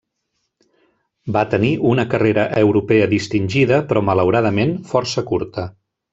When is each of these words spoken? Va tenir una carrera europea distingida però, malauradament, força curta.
Va 1.35 1.43
tenir 1.51 1.69
una 1.89 2.05
carrera 2.13 2.47
europea 2.63 3.11
distingida 3.13 3.79
però, 3.93 4.05
malauradament, 4.09 4.75
força 4.95 5.27
curta. 5.35 5.69